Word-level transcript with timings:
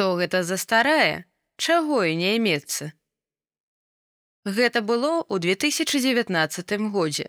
Што 0.00 0.16
гэта 0.16 0.38
за 0.48 0.56
старая, 0.56 1.28
чаго 1.60 1.96
і 2.08 2.14
не 2.16 2.28
імецца. 2.36 2.86
Гэта 4.48 4.80
было 4.80 5.20
ў 5.28 5.44
2019 5.44 6.88
годзе. 6.94 7.26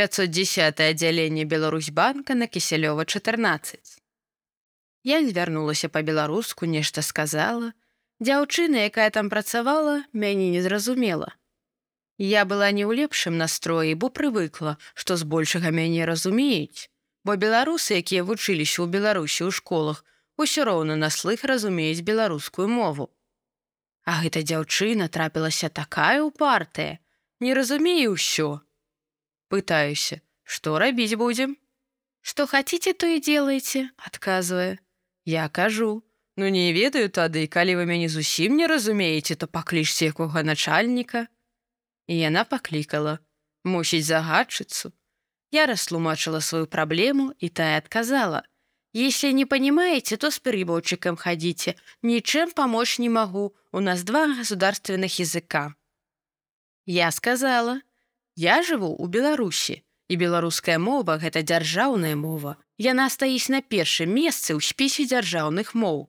510 0.00 0.80
аддзяленне 0.86 1.44
Беларусьбанка 1.44 2.32
на 2.32 2.48
кісялёва 2.48 3.04
14. 3.04 4.00
Я 5.04 5.20
звярнулася 5.20 5.92
па-беларуску, 5.92 6.64
нешта 6.64 7.04
сказала. 7.04 7.76
Дзяўчына, 8.24 8.88
якая 8.88 9.10
там 9.12 9.28
працавала, 9.28 10.00
мяне 10.14 10.48
не 10.48 10.64
зразумела. 10.64 11.36
Я 12.16 12.48
была 12.48 12.72
не 12.72 12.88
ў 12.88 13.04
лепшым 13.04 13.36
настроі, 13.36 13.92
бо 13.92 14.08
прывыкла, 14.08 14.78
што 14.94 15.20
збольшага 15.20 15.68
мяне 15.68 16.08
разумеюць, 16.08 16.88
бо 17.28 17.36
беларусы, 17.36 18.00
якія 18.00 18.24
вучыліся 18.24 18.80
ў 18.80 18.96
Беларусі 18.96 19.44
ў 19.44 19.52
школах, 19.52 20.08
усё 20.38 20.64
роўна 20.64 20.96
на 20.96 21.10
слых 21.10 21.44
разумеюць 21.44 22.06
беларускую 22.06 22.68
мову. 22.68 23.10
А 24.08 24.22
гэта 24.22 24.40
дзяўчына 24.46 25.08
трапілася 25.12 25.68
такая 25.68 26.22
упартая, 26.22 26.98
не 27.40 27.52
разумею 27.54 28.16
ўсё. 28.16 28.64
Пытаюся, 29.52 30.22
што 30.44 30.78
рабіць 30.78 31.18
будзем? 31.20 31.56
Што 32.22 32.46
хаце, 32.46 32.78
то 32.94 33.06
і 33.06 33.20
делаеце, 33.20 33.90
адказвае. 33.96 34.78
Я 35.24 35.48
кажу: 35.48 36.02
Ну 36.36 36.48
не 36.48 36.72
ведаю 36.72 37.10
тады, 37.10 37.46
калі 37.46 37.82
вы 37.82 37.84
мяне 37.84 38.08
зусім 38.08 38.56
не 38.56 38.66
разумееце, 38.66 39.34
то 39.34 39.46
паклічце 39.46 40.14
якога 40.14 40.42
начальніка, 40.42 41.26
і 42.06 42.14
яна 42.18 42.44
паклікала 42.44 43.18
мусіць 43.64 44.06
загадчыцу 44.06 44.92
я 45.50 45.66
растлумачыла 45.66 46.40
сваю 46.40 46.66
праблему 46.66 47.32
і 47.38 47.48
тая 47.48 47.78
адказала 47.78 48.42
если 48.98 49.30
не 49.32 49.46
понимаете 49.46 50.16
то 50.16 50.30
с 50.30 50.38
переборчиком 50.38 51.16
ходите 51.16 51.76
ничем 52.02 52.50
помочь 52.50 52.98
не 52.98 53.08
могу 53.08 53.54
у 53.72 53.80
нас 53.80 54.02
два 54.02 54.26
государственных 54.26 55.18
языка 55.18 55.74
я 56.86 57.10
сказала 57.10 57.80
я 58.34 58.62
живу 58.62 58.94
у 58.94 59.06
беларусі 59.06 59.82
і 60.08 60.16
беларуская 60.16 60.78
мова 60.78 61.18
гэта 61.22 61.42
дзяржаўная 61.42 62.16
мова 62.16 62.56
яна 62.90 63.08
стаіць 63.08 63.48
на 63.54 63.62
першым 63.62 64.14
месцы 64.18 64.54
ў 64.56 64.60
спісе 64.60 65.06
дзяржаўных 65.06 65.74
моў 65.74 66.06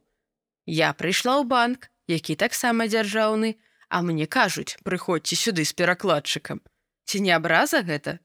я 0.66 0.94
прыйшла 0.94 1.40
ў 1.42 1.50
банк 1.56 1.90
які 2.08 2.36
таксама 2.36 2.88
дзяржаўны 2.88 3.58
А 3.90 4.04
мне 4.04 4.28
кажуць, 4.28 4.78
прыходзьце 4.86 5.36
сюды 5.36 5.66
з 5.66 5.73
перакладчыкам. 5.73 6.62
Ці 7.10 7.22
не 7.26 7.34
абраза 7.34 7.82
гэта? 7.82 8.20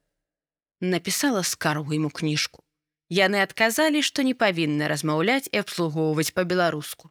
Напісала 0.81 1.42
скаргу 1.42 1.97
ему 1.97 2.11
кніжку. 2.12 2.64
Яны 3.11 3.43
адказалі, 3.43 4.01
што 4.03 4.23
не 4.23 4.35
павінны 4.35 4.89
размаўляць 4.89 5.49
і 5.53 5.61
абслугоўваць 5.61 6.33
па-беларуску. 6.33 7.11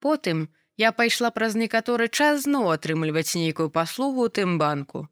Потым 0.00 0.48
я 0.76 0.92
пайшла 0.92 1.30
праз 1.30 1.54
некаторы 1.54 2.08
час 2.08 2.42
зноў 2.44 2.72
атрымліваць 2.74 3.34
нейкую 3.34 3.70
паслугу 3.70 4.26
ў 4.26 4.30
тым 4.38 4.58
банку. 4.58 5.08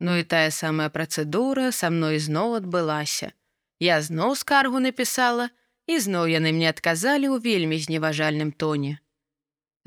Ну 0.00 0.18
і 0.18 0.22
тая 0.22 0.50
самая 0.50 0.90
працэдура 0.90 1.70
са 1.72 1.90
мной 1.90 2.18
зноў 2.18 2.58
адбылася. 2.60 3.32
Я 3.78 4.02
зноў 4.02 4.34
скаргу 4.36 4.78
напісала, 4.82 5.50
і 5.86 5.98
зноў 5.98 6.28
яны 6.28 6.52
мне 6.52 6.68
адказалі 6.68 7.30
ў 7.32 7.40
вельмі 7.42 7.78
зневажальным 7.80 8.52
тоне. 8.52 8.98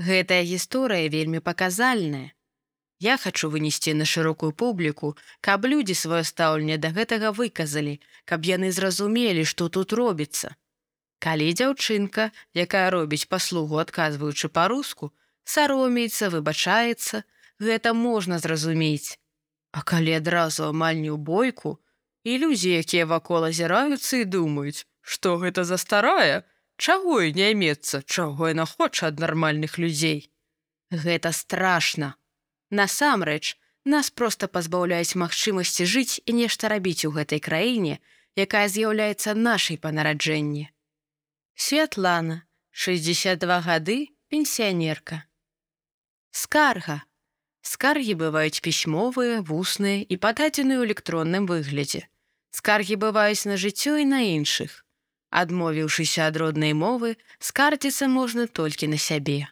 Гэтая 0.02 0.42
гісторыя 0.42 1.12
вельмі 1.14 1.40
паказальная. 1.40 2.34
Я 3.02 3.18
хачу 3.18 3.50
вынесці 3.50 3.94
на 3.98 4.06
шырокую 4.06 4.52
публіку, 4.54 5.16
каб 5.42 5.66
людзі 5.66 5.98
сваё 5.98 6.22
стаўленне 6.30 6.78
да 6.78 6.92
гэтага 6.98 7.32
выказалі, 7.34 7.98
каб 8.30 8.46
яны 8.46 8.70
зразумелі, 8.72 9.46
што 9.52 9.70
тут 9.78 9.94
робіцца. 9.98 10.54
Калі 11.18 11.48
дзяўчынка, 11.54 12.30
якая 12.54 12.90
робіць 12.94 13.26
паслугу, 13.26 13.82
адказваючы 13.82 14.54
па-руску, 14.54 15.10
саромеецца, 15.44 16.30
выбачаецца, 16.30 17.24
гэта 17.58 17.94
можна 17.98 18.38
зразумець. 18.38 19.18
А 19.74 19.82
калі 19.82 20.14
адразу 20.22 20.70
амаль 20.70 21.02
не 21.02 21.10
ў 21.10 21.18
бойку, 21.18 21.82
і 22.24 22.38
людзі, 22.38 22.78
якія 22.86 23.10
вакол 23.10 23.50
азіраюцца 23.50 24.22
і 24.22 24.30
думаюць, 24.38 24.86
што 25.02 25.38
гэта 25.42 25.66
за 25.66 25.82
старая, 25.82 26.46
Чаго 26.82 27.22
і 27.22 27.34
не 27.38 27.52
імецца, 27.54 28.02
чаго 28.10 28.48
яна 28.50 28.64
хоча 28.66 29.12
ад 29.12 29.20
нармальных 29.22 29.78
людзей. 29.78 30.32
Гэта 30.90 31.30
страшна. 31.30 32.16
Насамрэч, 32.72 33.58
нас 33.84 34.10
проста 34.10 34.48
пазбаўляюць 34.48 35.20
магчымасці 35.20 35.86
жыць 35.86 36.24
і 36.26 36.32
нешта 36.40 36.72
рабіць 36.72 37.04
у 37.04 37.12
гэтай 37.12 37.44
краіне, 37.44 38.00
якая 38.40 38.68
з'яўляецца 38.72 39.36
нашай 39.36 39.76
па 39.76 39.92
нараджэнні. 39.92 40.72
Святлана, 41.56 42.48
62 42.72 43.60
гады, 43.68 43.98
пенсіянерка. 44.32 45.28
Скарга. 46.32 47.04
Скаргі 47.62 48.16
бываюць 48.18 48.64
пісьмовыя, 48.64 49.44
вусныя 49.44 50.08
і 50.08 50.16
пададзены 50.16 50.80
ў 50.80 50.88
электронным 50.88 51.46
выглядзе. 51.46 52.08
Скаргі 52.56 52.96
бываюць 52.96 53.46
на 53.46 53.60
жыццё 53.60 54.00
і 54.00 54.08
на 54.08 54.24
іншых. 54.24 54.88
Адмовіўшыся 55.30 56.32
ад 56.32 56.40
роднай 56.40 56.74
мовы, 56.74 57.20
скардзіцца 57.40 58.08
можна 58.08 58.48
толькі 58.48 58.88
на 58.88 58.98
сябе. 58.98 59.52